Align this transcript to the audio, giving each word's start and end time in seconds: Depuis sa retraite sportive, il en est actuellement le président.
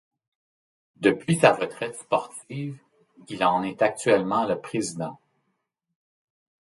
Depuis 0.95 1.35
sa 1.35 1.53
retraite 1.53 1.93
sportive, 1.95 2.79
il 3.29 3.43
en 3.43 3.61
est 3.61 3.83
actuellement 3.83 4.45
le 4.47 4.59
président. 4.59 5.19